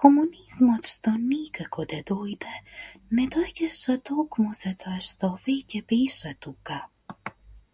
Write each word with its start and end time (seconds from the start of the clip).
Комунизмот 0.00 0.88
што 0.92 1.10
никако 1.26 1.84
да 1.92 1.98
дојде, 2.10 2.54
не 3.18 3.26
доаѓаше 3.34 3.96
токму 4.10 4.56
затоа 4.62 4.96
што 5.10 5.30
веќе 5.46 5.84
беше 5.94 6.34
тука. 6.48 6.80